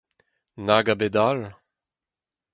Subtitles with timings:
[0.65, 1.41] Nag a bet all!